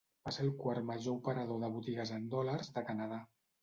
Va 0.27 0.31
ser 0.37 0.45
el 0.45 0.49
quart 0.63 0.87
major 0.87 1.19
operador 1.19 1.63
de 1.67 1.71
botigues 1.79 2.17
en 2.19 2.29
dòlars 2.37 2.77
de 2.79 2.89
Canadà. 2.93 3.27